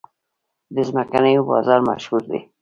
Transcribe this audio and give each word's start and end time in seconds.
د 0.73 0.77
څمکنیو 0.87 1.47
بازار 1.51 1.79
مشهور 1.89 2.21
دی 2.29 2.39